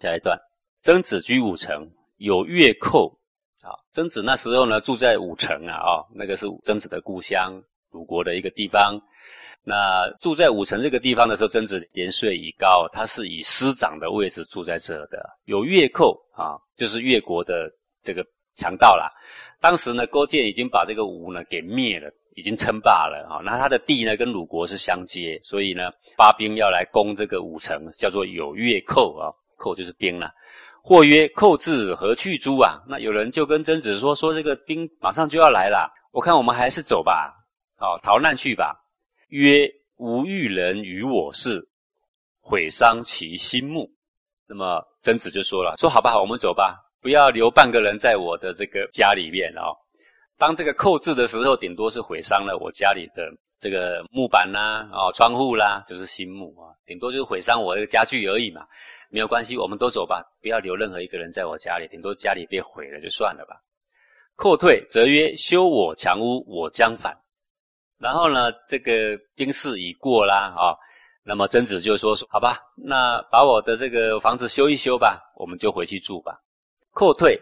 [0.00, 0.38] 下一段，
[0.82, 3.14] 曾子居五城，有乐寇。
[3.62, 8.98] 啊，曾子那时候呢，住在五城啊，哦，那个是曾子的故乡，鲁国的一个地方。
[9.64, 15.18] 那住在五城这个地方的时候，曾子年岁已高，他是以师长的位置住在这的。
[15.44, 17.68] 有越寇啊，就是越国的
[18.02, 18.24] 这个
[18.54, 19.10] 强盗啦。
[19.60, 23.42] 当时呢，勾践已经把这个吴呢给灭了，已经称霸了啊。
[23.44, 29.28] 那他的地呢跟鲁国是相接，所以呢发兵要来攻这个五城，叫做有越寇啊，
[29.58, 30.32] 寇就是兵了。
[30.82, 32.80] 或曰：寇至何去诸啊？
[32.88, 37.34] 那有人就跟曾子说：说这个兵马上就要来了，我看我们还是走吧，
[37.76, 38.74] 好逃难去吧。
[39.28, 41.60] 曰：吾欲人与我事，
[42.40, 43.86] 毁伤其心目。
[44.46, 49.76] 那么曾子就说了：说好吧，我们走吧，不要留半个人在我的这个家里面哦。
[50.38, 53.28] 当这个寇至的时候，顶多是毁伤了我家里的
[53.60, 58.66] 这个木板啦、哦窗户啦，就是新木啊，顶多就是毁伤我的家具而已嘛。
[59.10, 63.56] 没有关系，我们都走吧，不要留任何一个人在我家里，顶多家里被毁了就算了吧。
[64.36, 67.16] 后退则曰：修我墙屋，我将反。
[67.98, 70.76] 然后呢，这个兵事已过啦，啊，
[71.24, 76.38] 那么曾子就说说，好吧，那把我的这个房子修一修吧，我们就回去住吧。
[76.90, 77.40] 后退，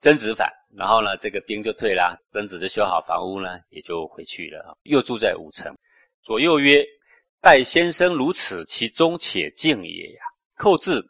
[0.00, 5.70] 曾子反，然后呢，这个兵就退啦，曾子就修好房屋呢，也就回去了，又住在五城。
[6.22, 6.82] 左右曰：
[7.40, 10.20] 待先生如此，其中且敬也呀。
[10.56, 11.04] 寇至，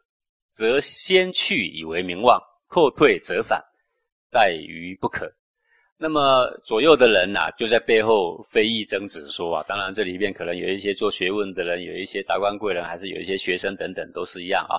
[0.51, 3.63] 则先去以为名望；后退则反，
[4.31, 5.31] 待于不可。
[5.97, 9.65] 那么左右的人呐，就在背后非议曾子说啊。
[9.69, 14.75] 当然，这里面可能有一些做学问的人，有一些达官贵人，还是有一些学生等等，都是一样啊。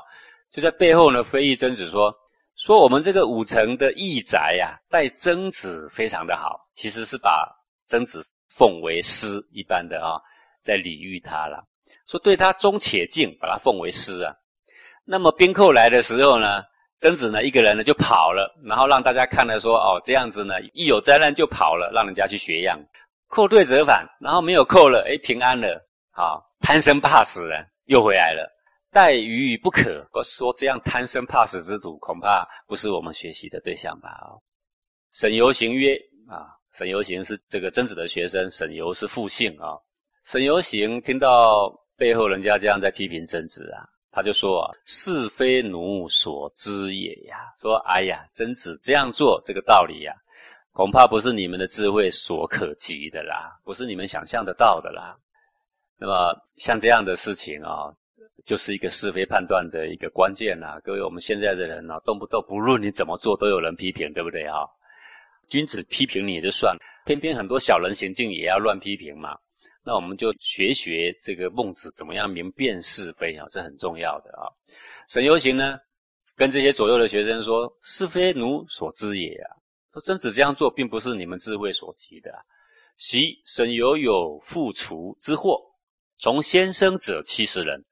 [0.52, 2.14] 就在背后呢，非议曾子说：
[2.56, 7.50] 说我们这个五城的义宅呀，待曾子非常的好，其实是把
[7.88, 10.22] 曾子奉为师一般的啊，
[10.62, 11.64] 在礼遇他了。
[12.08, 14.34] 说对他忠且敬，把他奉为师啊。
[15.04, 16.62] 那么兵寇来的时候呢，
[17.00, 22.80] 曾子呢一个人呢就跑了，然后让大家看了说哦这样子呢一有灾难就跑了，让人家去学样。
[23.28, 25.82] 寇退则返，然后没有寇了，哎平安了，
[26.12, 28.48] 好贪生怕死人又回来了。
[28.94, 34.10] 待于不可，我说这样贪生怕死之徒，恐怕不是我们学习的对象吧？
[34.10, 34.38] 啊，
[35.12, 35.96] 沈游行曰
[36.30, 39.76] 啊，沈游行是这个曾子的学生，沈游是复姓啊。
[40.24, 43.84] 沈游行听到背后人家这样在批评曾子啊。
[44.16, 47.52] 他就说，是非奴所知也呀。
[47.60, 50.14] 说，哎呀，曾子这样做，这个道理呀，
[50.72, 55.18] 恐怕不是你们的智慧所可及的啦，不是你们想象得到的啦。
[55.98, 57.92] 那么，像这样的事情啊，
[58.46, 60.80] 就是一个是非判断的一个关键啦。
[60.84, 64.60] 各位，我们现在的人呢，动不动不论你怎么做，都有人批评，对不对啊？
[65.48, 69.38] 君子批评你也就算了，偏偏很多小人行径也要乱批评嘛。
[69.86, 74.48] 那我们就学学这个孟子怎么样明辨是非啊，这很重要的啊。
[75.10, 75.78] 沈游行呢，
[76.36, 79.52] 跟这些左右的学生说：“是非奴所知也啊。”
[79.92, 82.32] 说曾子这样做，并不是你们智慧所及的。
[82.96, 85.60] 昔沈游有复除之祸，
[86.18, 87.84] 从先生者七十人，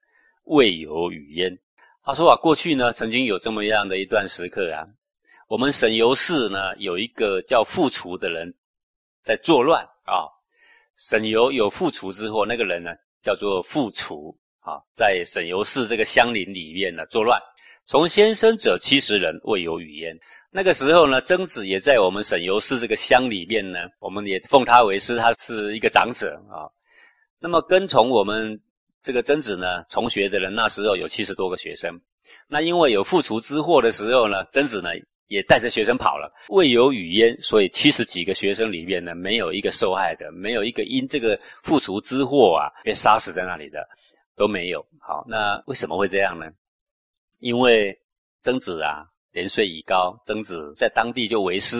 [0.44, 1.56] 未有语焉。
[2.04, 4.84] 他说啊，过去呢，曾经有这么样的一段时刻啊，
[5.48, 8.52] 我们沈游氏呢，有一个叫复除的人
[9.22, 10.26] 在作乱啊。
[10.96, 12.90] 沈游有复除之祸，那个人呢
[13.22, 17.40] 叫做复除啊，在沈游氏这个乡邻里面呢作乱。
[17.84, 20.16] 从先生者七十人，未有语焉。
[20.50, 26.68] 那个时候呢，曾子也在我们沈游氏这个乡里面呢，我们也奉他为师，他是一个长者啊。
[27.40, 28.60] 那么跟从我们
[29.02, 32.00] 这个曾子呢从学的人，那时候有七十多个学生。
[32.48, 34.90] 那因为有复除之祸的时候呢，曾子呢。
[35.28, 43.82] 也带着学生跑了，未有语焉，所以七十几个学生里面呢，没有一个受害的，没有一个因这个复除之祸啊被杀死在那里的，
[44.36, 44.86] 都没有。
[45.00, 46.44] 好，那为什么会这样呢？
[47.38, 47.98] 因为
[48.42, 51.78] 曾子啊年岁已高，曾子在当地就为师，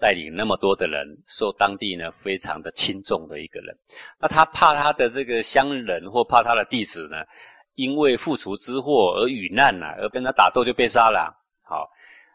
[0.00, 3.76] 带领那么多的人，受当地呢非常的轻重的一个人。
[4.18, 7.18] 那他怕他的这个乡人或怕他的弟子呢，
[7.74, 11.32] 因为复仇之祸而遇难了，而跟他打斗就被杀了。
[11.62, 11.88] 好。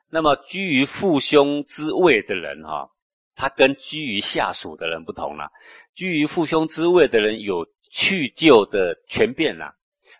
[0.07, 2.87] 那么居于父兄之位的人，哈，
[3.35, 5.49] 他跟居于下属的人不同了。
[5.95, 9.73] 居于父兄之位的人有去就的权变啦，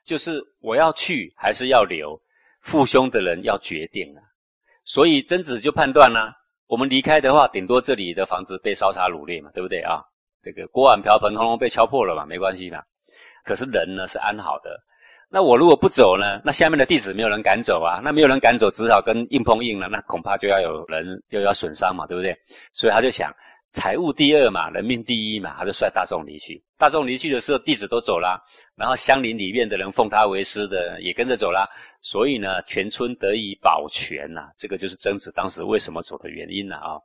[0.04, 2.20] 就是我要去还是要留，
[2.62, 4.22] 父兄的人要决定了。
[4.84, 6.36] 所以曾子就判断啦，
[6.68, 10.02] 我们离开的话，顶多这里的房子被烧杀掳掠嘛，对不对啊？
[10.44, 12.82] 这个锅碗瓢盆通通被敲破了嘛，没关系嘛。
[13.44, 14.80] 可是人呢是安好的。
[15.30, 16.40] 那我如果不走呢？
[16.46, 18.00] 那下面的弟子没有人敢走啊。
[18.04, 19.88] 那没有人敢走，只好跟硬碰硬了。
[19.88, 22.36] 那恐怕就要有人又要损伤嘛，对不对？
[22.72, 23.32] 所以他就想，
[23.76, 26.64] 财务第二嘛，人命第一嘛，他就率大众离去。
[26.78, 28.42] 大众离去的时候，弟子都走了，
[28.74, 31.68] 然后乡邻里面的人奉他为师的也跟着走了，
[32.00, 34.50] 所以呢，全村得以保全呐。
[34.58, 36.96] 这个就是曾子当时为什么走的原因了啊。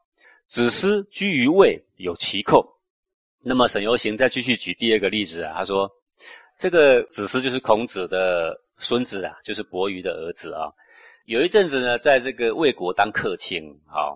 [0.47, 2.65] 子思居于位，有其寇。
[3.43, 5.91] 那么沈游行再继续举第二个例子啊，他说，
[6.57, 10.71] 这个子思就是孔子的孙子啊，就是伯鱼的儿子啊。
[11.25, 14.15] 有一阵子呢，在这个魏国当客卿啊。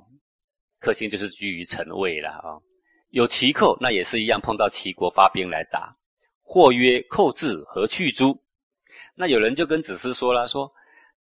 [0.85, 2.61] 客卿就是居于城卫了啊，
[3.09, 5.97] 有齐寇，那也是一样，碰到齐国发兵来打，
[6.43, 8.39] 或曰：“寇至，何去诸？”
[9.17, 10.71] 那有人就跟子思说了：“说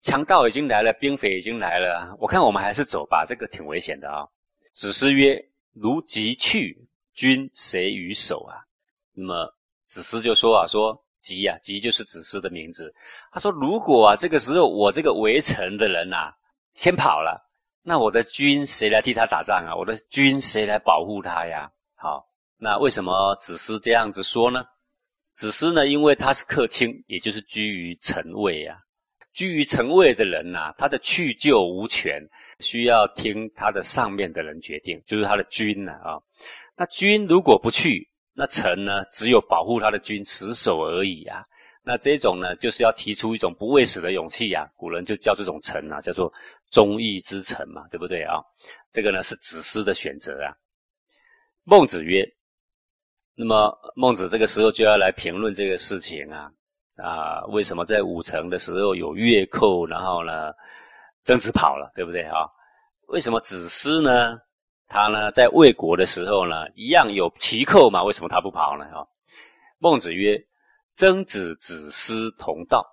[0.01, 4.25] 强盗已经来了，兵匪已经来了，我看我们还是走吧，这个挺危险的啊。”
[4.71, 5.37] 子思曰
[5.75, 6.79] ：“如即去，
[7.13, 8.63] 君谁与守啊？”
[9.13, 9.53] 那么
[9.87, 12.95] 子思就说啊：“说吉啊，吉就是子思的名字。
[13.33, 16.33] 他说：如果啊，这个时候我这个围城的人呐，
[16.75, 17.45] 先跑了。”
[17.83, 19.75] 那我的军谁来替他打仗啊？
[19.75, 21.71] 我的军谁来保护他呀？
[21.95, 22.27] 好，
[22.59, 24.65] 那为什么子思这样子说呢？
[25.35, 28.77] 子思呢，因为他是客卿，也就是居于臣位啊。
[29.33, 32.21] 居于臣位的人呐，他的去就无权，
[32.59, 36.19] 需要听他的上面的人决定，就是他的军呢啊。
[36.77, 41.45] 那君如果不去，那臣呢，只有保护他的军，死守而已啊。
[41.83, 44.71] 那这种呢，就是要提出一种不畏死的勇气呀。
[44.77, 46.31] 古人就叫这种臣啊，叫做
[46.71, 48.43] 忠义之臣嘛，对不对啊？
[48.93, 50.53] 这个呢是子思的选择啊。
[51.65, 52.23] 孟子曰
[53.35, 56.53] ：“那么孟子这个时候就要来评论这个事情啊
[56.97, 60.53] 啊，为什么在武城的时候有越寇，然后呢，
[61.25, 62.45] 曾子跑了，对不对啊？
[63.07, 64.39] 为什么子思呢？
[64.89, 68.03] 他呢在魏国的时候呢，一样有齐寇嘛？
[68.05, 68.85] 为什么他不跑呢？
[68.87, 69.07] 啊？
[69.79, 70.39] 孟子曰。”
[70.99, 72.85] 曾子、子思同道。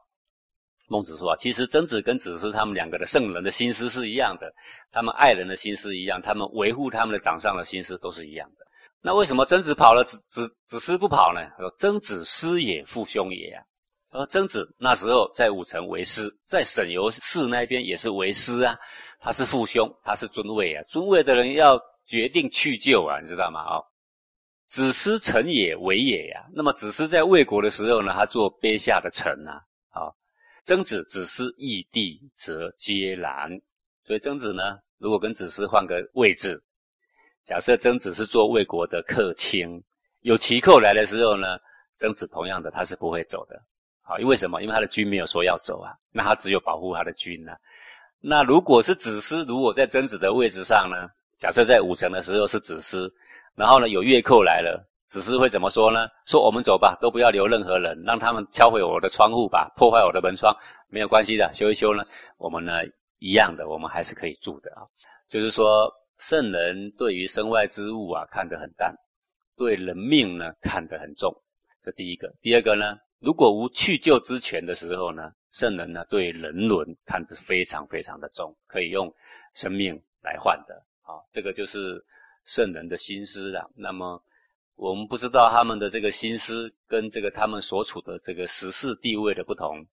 [0.87, 4.45] 孟子说啊，其实曾子跟子思他们两个的圣人的心思是一样的，
[4.91, 8.65] 他们爱人的心思一样，他们维护他们的掌上的心思都是一样的。
[9.01, 11.41] 那为什么曾子跑了，子子子思不跑呢？
[11.57, 13.63] 说：“曾子师也，父兄也啊。”
[14.11, 18.77] 他说：“曾子那时候在武城为师，在沈游氏那边也是为师啊，
[19.19, 21.75] 他是父兄，他是尊位啊，尊位的人要
[22.05, 23.61] 决定去就啊，你知道吗？
[23.61, 23.83] 哦。”
[24.75, 26.45] 子思臣也，为也呀。
[26.53, 29.63] 那么子思在魏国的时候呢，他做卑下的臣啊。
[29.89, 30.13] 好，
[30.65, 33.49] 曾子、子思异地，则皆然。
[34.05, 36.61] 所以曾子呢，如果跟子思换个位置，
[37.45, 39.81] 假设曾子是做魏国的客卿，
[40.23, 41.57] 有齐寇来的时候呢，
[41.97, 43.57] 曾子同样的他是不会走的。
[44.01, 44.61] 好，因为什么？
[44.61, 47.53] 因为他的军没有说要走啊，那他只有保护他的军呐。
[48.19, 51.07] 那如果是子思，如果在曾子的位置上呢？
[51.39, 53.09] 假设在武城的时候是子思。
[53.55, 56.09] 然后呢，有越寇来了，子思会怎么说呢？
[56.25, 60.53] 说我们走吧，都不要留任何人，让他们敲毁我的窗户吧，破坏我的门窗，
[60.89, 62.03] 没有关系的，修一修呢，
[62.37, 62.73] 我们呢
[63.19, 64.83] 一样的，我们还是可以住的啊。
[65.29, 68.93] 就是说，圣人对于身外之物啊看得很淡，
[69.55, 71.33] 对人命呢看得很重。
[71.81, 79.09] 这第一个，第二个呢，如果无去救之权的时候呢，圣人呢对人伦看得非常非常的重，可以用
[79.53, 81.23] 生命来换的啊。
[81.31, 82.03] 这个就是。
[82.45, 84.21] 圣人的心思啊，那么
[84.75, 89.85] 我们不知道他们的这个心思跟这个他们所处的这个时事地位的不同，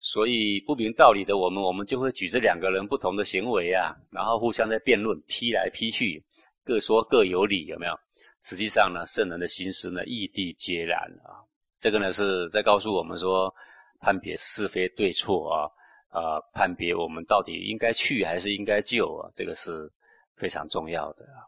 [0.00, 6.22] 所以不明道理的我们，我们就会举这两个人不同的行为啊，然后互相在辩论，批来批去，
[6.64, 7.98] 各说各有理，有没有？
[8.42, 11.38] 实际上呢，圣人的心思呢，异地皆然啊。
[11.78, 13.52] 这个呢是在告诉我们说，
[14.00, 15.70] 判别是非对错啊，
[16.10, 19.90] 啊，判别我们到底应该去还是应该救啊，这个是
[20.36, 21.42] 非常重要的啊。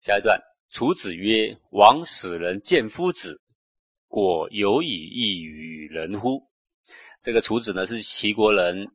[0.00, 0.40] 下一段，
[0.70, 3.38] 楚子曰：“王使人见夫子，
[4.08, 6.42] 果有以异于人乎？”
[7.20, 8.88] 这个楚子呢是齐国人，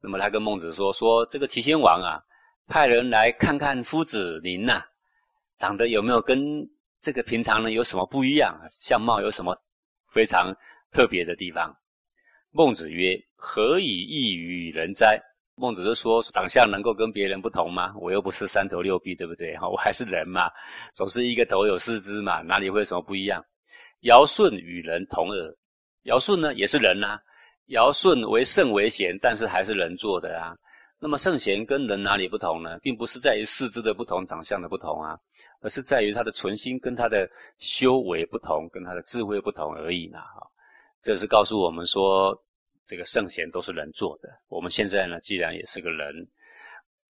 [0.00, 2.22] 那么他跟孟子说：“说这个齐宣王啊，
[2.66, 4.82] 派人来看看夫子您呐，
[5.58, 6.66] 长得有没有跟
[7.00, 8.58] 这个平常人有什么不一样？
[8.70, 9.54] 相貌有什么
[10.10, 10.56] 非常
[10.90, 11.76] 特别的地方？”
[12.50, 15.20] 孟子曰：“何以异于人哉？”
[15.60, 17.92] 孟子就说：“长相能够跟别人不同吗？
[18.00, 19.54] 我又不是三头六臂，对不对？
[19.58, 20.50] 哈，我还是人嘛，
[20.94, 23.44] 总是一个头有四肢嘛，哪里会有什么不一样？
[24.00, 25.54] 尧舜与人同耳。
[26.04, 27.18] 尧舜呢，也是人呐。
[27.66, 30.56] 尧舜为圣为贤，但是还是人做的啊。
[30.98, 32.78] 那么圣贤跟人哪里不同呢？
[32.80, 35.14] 并不是在于四肢的不同、长相的不同啊，
[35.60, 40.18] 而是在于他的存心跟他的修为不同，跟他的智慧不同而已呢。
[40.18, 40.40] 哈，
[41.02, 42.34] 这是告诉我们说。”
[42.90, 44.28] 这个圣贤都是人做的。
[44.48, 46.26] 我们现在呢，既然也是个人，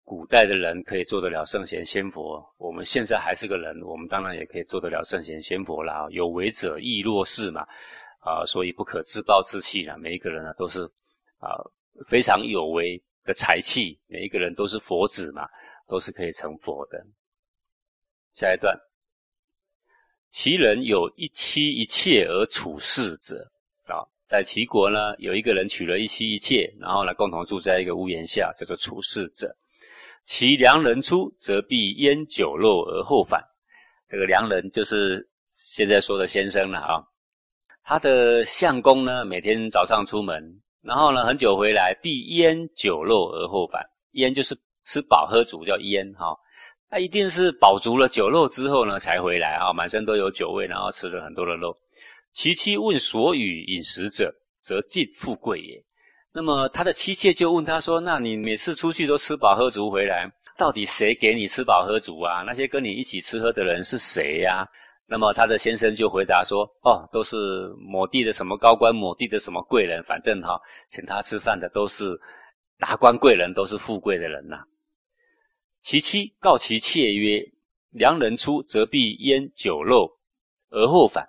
[0.04, 6.06] 古代的人可以做得了圣贤仙佛，我们现在还是个人，我们当然也可以做得了圣贤仙佛啦。
[6.10, 7.60] 有为者亦若是嘛，
[8.20, 9.98] 啊，所以不可自暴自弃啦。
[9.98, 10.82] 每一个人呢，都是
[11.40, 11.52] 啊
[12.08, 15.46] 非常有为的才气，每一个人都是佛子嘛，
[15.86, 17.06] 都是可以成佛的。
[18.32, 18.74] 下一段，
[20.30, 23.46] 其人有一妻一妾而处世者
[23.84, 29.54] 啊，在齐国呢，有一个人娶了一妻一妾，然后呢，共同住在一个屋檐下，叫做处世者。
[30.24, 33.40] 其良人出，则必烟酒肉而后返。
[34.10, 37.00] 这个良人就是现在说的先生了啊。
[37.84, 40.42] 他的相公呢，每天早上出门，
[40.82, 43.80] 然后呢，很久回来，必烟酒肉而后返。
[44.14, 46.36] 烟就是吃饱喝足叫烟哈。
[46.90, 51.76] 他一定是饱足了酒肉之后呢，才回来啊，满身都有酒味，然后吃了很多的肉。
[52.36, 55.82] 其妻问所与饮食者，则尽富贵也。
[56.34, 62.42] 那么他的妻妾就问他说：“那你每次出去都吃饱喝足回来，到底谁给你吃饱喝足啊？
[62.42, 64.68] 那些跟你一起吃喝的人是谁呀？”
[65.08, 67.36] 那么他的先生就回答说：“哦，都是
[67.78, 72.04] 某地的什么高官，某地的什么贵人，反正哈，请他吃饭的都是
[72.78, 74.58] 达官贵人，都是富贵的人呐。”
[75.80, 77.42] 其妻告其妾曰
[77.96, 80.10] ：“良人出，则必腌酒肉
[80.68, 81.26] 而后返。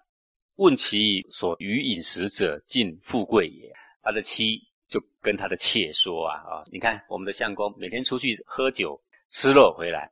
[0.57, 3.73] 问其所与饮食者，尽富贵也。”
[4.03, 4.61] 他的妻。
[4.89, 8.97] 就跟他的妾说啊啊，你看我们的相公每天出去喝酒
[9.27, 10.09] 吃肉回来，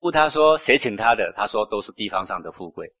[0.00, 1.32] 问他说谁请他的？
[1.36, 2.92] 他说都是地方上的富贵，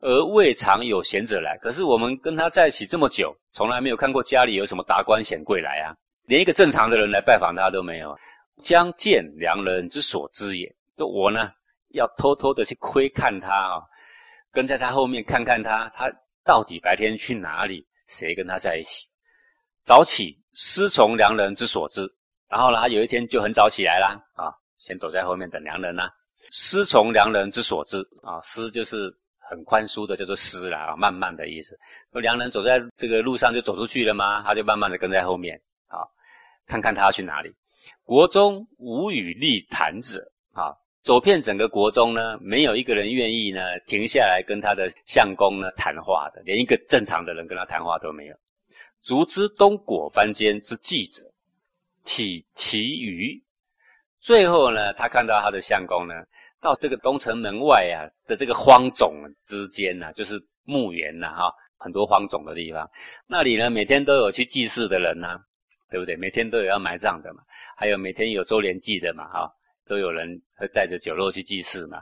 [0.00, 1.56] 而未尝有贤者来。
[1.56, 5.96] 可是我们跟他在一起这么久，从来没有看过家里有什么达官显贵来啊，
[6.26, 8.14] 连一个正常的人来拜访他都没有。
[8.60, 10.70] 将见良人之所知也。
[10.98, 11.50] 就我呢，
[11.94, 13.80] 要偷偷的去窥看他啊，
[14.52, 16.12] 跟在他后面看看他，他
[16.44, 17.86] 到底白天去哪里？
[18.06, 19.06] 谁跟他在一起？
[19.82, 20.38] 早起。
[20.56, 22.08] 师从良人之所知，
[22.48, 26.08] 然后呢，他有一天就很早起来啦，啊，先躲在后面等良人啦。
[26.52, 31.76] 师从良人之所知，啊，师就是很宽恕的，叫做师啦，啊，慢慢的意思。
[32.12, 34.44] 那良人走在这个路上就走出去了吗？
[34.44, 36.06] 他就慢慢的跟在后面，啊，
[36.68, 37.52] 看看他要去哪里。
[38.04, 40.70] 国中无与立谈者，啊，
[41.04, 48.36] 走遍整个国中呢，没有一个人愿意呢停下来跟他的相公呢谈话的，连一个正常的人跟他谈话都没有。
[49.02, 51.22] 竹之东果番间之记者，
[52.04, 53.38] 起其余。
[54.18, 56.14] 最后呢，他看到他的相公呢，
[56.58, 59.12] 到这个东城门外啊的这个荒冢
[59.44, 62.90] 之间呢，就是墓园呐，哈，很多荒冢的地方。
[63.26, 65.38] 那里呢，每天都有去祭祀的人呐，
[65.90, 66.16] 对不对？
[66.16, 67.42] 每天都有要埋葬的嘛，
[67.76, 69.52] 还有每天有周年祭的嘛，哈，
[69.86, 71.98] 都有人会带着酒肉去祭祀嘛。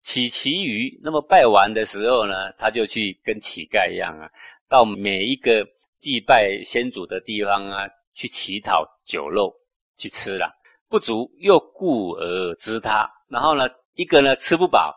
[0.00, 4.30] 起其余，那么拜完的时候呢，他就去跟乞丐一样啊，
[4.68, 5.66] 到每一个。
[6.02, 9.54] 祭拜先祖的地方啊，去乞讨酒肉
[9.96, 10.52] 去吃了，
[10.88, 14.92] 不足又故而知他，然后呢，一个呢吃不饱，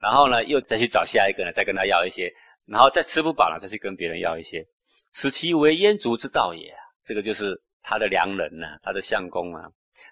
[0.00, 2.28] 然后呢又再去找下一个呢，再跟他要一些，
[2.66, 4.66] 然后再吃不饱了，再去跟别人要一些，
[5.12, 6.74] 此其为燕族之道也。
[7.04, 9.70] 这个就是他的良人呐，他的相公啊，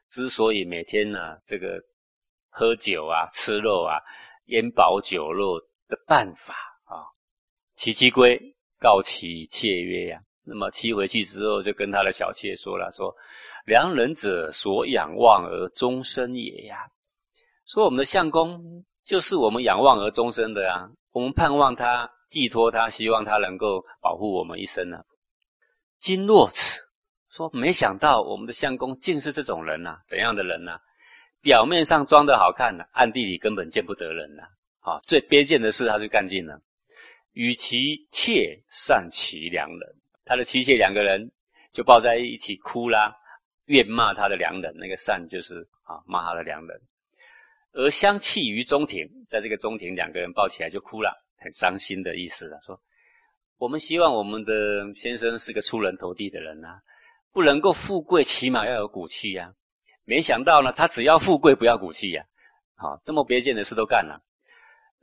[0.08, 1.80] 之所以每天呢这个
[2.48, 3.98] 喝酒啊、吃肉啊、
[4.46, 7.04] 烟饱酒肉的办法啊。
[7.74, 8.40] 其妻归
[8.78, 10.20] 告其妾曰呀。
[10.48, 13.12] 那么妻回去之后，就跟他的小妾说了：“说
[13.64, 16.86] 良人者，所仰望而终身也呀。
[17.66, 24.98] 说我们的相公就是我们仰望而终身的啊，我们盼望他，寄托他，希望他能够保护我们一生呢。
[25.98, 26.75] 今若此，
[27.36, 29.98] 说没想到我们的相公竟是这种人呐？
[30.08, 30.78] 怎样的人呢？
[31.42, 34.42] 表面上装的好看呢，暗地里根本见不得人呐。
[34.80, 36.58] 啊，最卑贱的事他就干尽了，
[37.32, 39.80] 与其妾善其良人。”
[40.24, 41.30] 他的妻妾两个人
[41.72, 43.14] 就抱在一起哭啦，
[43.66, 44.74] 怨骂他的良人。
[44.74, 46.80] 那个善就是啊，骂他的良人。
[47.72, 52.58] 而相弃于中庭，在这个中庭，两个人抱起来就哭了，很伤心的意思了。
[52.64, 52.80] 说
[53.58, 56.80] 我们希望我们的先生是个出人头地的人啊，
[57.36, 59.52] 不能够富贵，起码要有骨气呀。
[60.06, 62.24] 没想到呢，他只要富贵，不要骨气呀。
[62.76, 64.18] 好，这么别见的事都干了。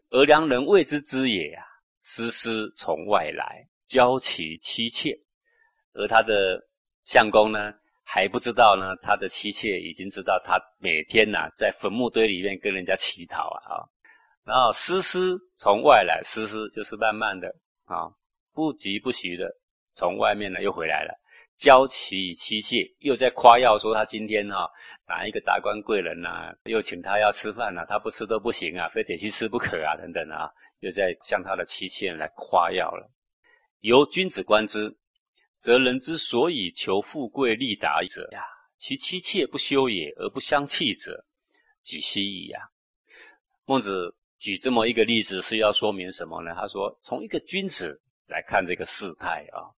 [0.10, 1.64] 而良人未知之也呀，
[2.02, 3.64] 丝丝从外来。
[3.86, 5.16] 交其妻妾，
[5.94, 6.60] 而他的
[7.06, 7.72] 相公呢
[8.04, 13.86] 还不知道呢，他的妻妾已经知道他每天呐在坟墓堆里面跟人家乞讨啊啊，
[14.44, 17.48] 然后丝丝从外来，丝丝就是慢慢的
[17.86, 18.10] 啊，
[18.54, 19.48] 不疾不徐的
[19.94, 21.14] 从外面呢又回来了，
[21.64, 24.68] 教其妻妾，又在夸耀说他今天啊
[25.08, 30.52] 哪一个达官贵人呐又请他要吃饭呐，他不吃都不行啊，非得去吃不可啊等等啊，
[30.82, 33.10] 又在向他的妻妾来夸耀了。
[33.80, 34.94] 由君子观之，
[35.58, 38.44] 则人之所以求富贵利达者呀，
[38.78, 41.24] 其妻妾不修也而不相弃者，
[41.82, 42.60] 几希矣呀？
[43.64, 46.54] 孟子举这么一个例子是要说明什么呢？
[46.56, 49.72] 他说，从一个君子来看这个事态啊，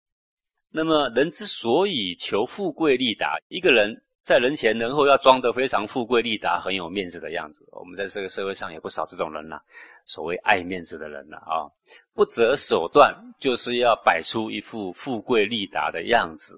[0.76, 7.64] 那么人之所以求富贵利达，一个人在人前人后要装得非常富贵利达、很有面子的样子。
[7.70, 9.56] 我们在这个社会上也不少这种人呐，
[10.04, 11.70] 所谓爱面子的人呐啊，
[12.12, 16.56] 不择手段就是要摆出一副富贵利达的样子。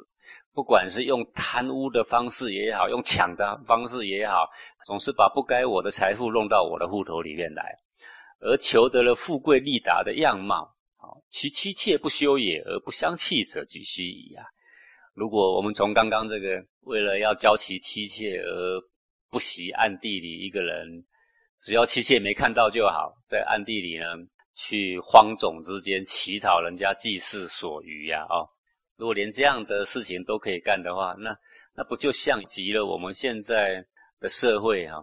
[0.54, 4.49] 不管是用贪污的方式也好，用抢的方式也好，
[4.87, 7.76] 总是把不该我的财富弄到我的户头里面来，
[8.40, 10.73] 而求得了富贵利达的样貌。
[11.29, 14.45] 其妻妾不修也，而不相弃者，几希矣啊！
[15.15, 18.81] 如果我们从刚刚这个为了要教其妻妾而
[19.31, 21.05] 不惜暗地里一个人，
[21.59, 24.05] 只要妻妾没看到就好，在暗地里呢
[24.55, 28.49] 去荒冢之间乞讨人家祭祀所余呀，哦。
[28.97, 31.37] 如果连这样的事情都可以干的话，那
[31.75, 33.85] 那不就像极了我们现在
[34.21, 35.03] 的社会啊？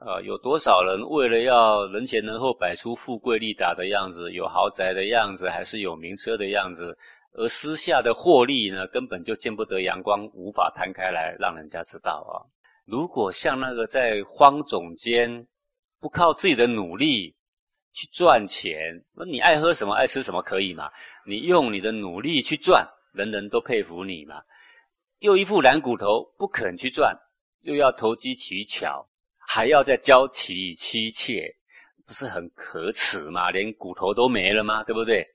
[0.00, 6.96] 呃，有多少人为了要人前人后摆出富贵利达的样子，有豪宅的样子，还是有名车的样子，
[7.34, 12.40] 而私下的获利呢，根本就见不得阳光，无法摊开来让人家知道啊？
[12.86, 15.46] 如果像那个在荒冢间
[16.00, 17.34] 不靠自己的努力
[17.92, 20.90] 去赚钱，那你爱喝什么爱吃什么可以嘛？
[21.26, 22.88] 你用你的努力去赚。
[23.12, 24.40] 人人都佩服你嘛，
[25.18, 27.12] 又一副懒骨头，不肯去赚，
[27.62, 29.04] 又要投机取巧，
[29.52, 31.52] 还要再教其妻妾，
[32.06, 33.50] 不是很可耻吗？
[33.50, 34.84] 连骨头都没了吗？
[34.84, 35.26] 对不对？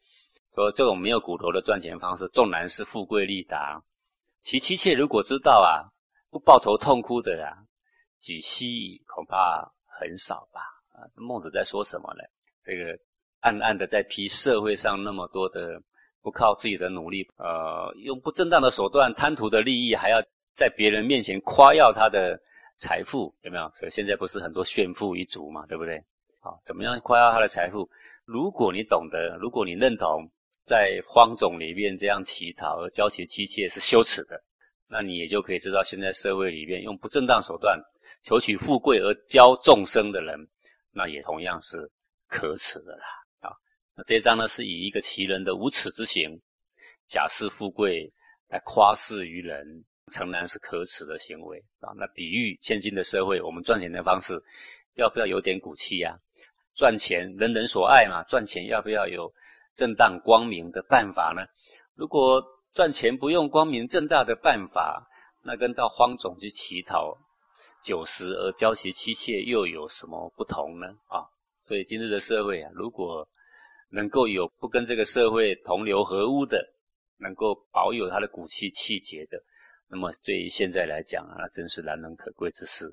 [0.53, 3.83] 说这种没有骨头的赚钱方式，纵然是富贵利达，
[4.39, 5.83] 其妻妾如果知道啊，
[6.29, 7.51] 不抱头痛哭的啊，
[8.17, 10.61] 几希恐怕很少吧？
[10.93, 12.23] 啊，孟子在说什么呢？
[12.63, 12.97] 这个
[13.41, 15.81] 暗暗的在批社会上那么多的。
[16.21, 20.19] 不靠自己的努力，呃，用不正当的手段贪图的利益，还要
[20.55, 22.35] 在别人面前夸耀他的
[22.77, 23.71] 财富，有没有？
[23.75, 26.03] 所以现在不是很多炫富一族嘛，对不对？
[26.39, 27.89] 好，怎么样夸耀他的财富？
[28.25, 30.29] 如果你懂得，如果你认同，
[30.63, 34.43] 在荒冢里面这样乞讨而交其妻妾是羞耻的，
[34.87, 37.79] 那你也就可以知道，现在社会里面用不正当手段
[38.23, 40.39] 求取富贵而教众生的人，
[40.91, 41.89] 那也同样是
[42.27, 43.05] 可耻的啦。
[43.41, 43.49] 啊
[43.95, 46.29] 那这一章呢，是以一个奇人的无耻之行，
[47.07, 48.11] 假释富贵
[48.49, 49.65] 来夸示于人，
[50.11, 51.91] 诚然是可耻的行为啊。
[51.95, 54.41] 那比喻现今的社会，我们赚钱的方式，
[54.95, 56.17] 要不要有点骨气呀？
[56.75, 59.31] 赚钱人人所爱嘛，赚钱要不要有
[59.75, 61.41] 正当光明的办法呢？
[61.95, 65.07] 如果赚钱不用光明正大的办法，
[65.43, 67.17] 那跟到荒冢去乞讨
[67.81, 70.87] 酒食而交其妻妾又有什么不同呢？
[71.07, 71.23] 啊，
[71.65, 73.25] 所以今日的社会啊，如果
[73.89, 76.61] 能够有不跟这个社会同流合污的，
[77.17, 79.41] 能够保有他的骨气气节的，
[79.87, 82.91] 那么对于现在来讲啊，真是难能可贵之事。